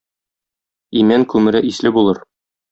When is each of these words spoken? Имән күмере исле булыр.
Имән 1.03 1.27
күмере 1.35 1.63
исле 1.71 1.95
булыр. 2.01 2.25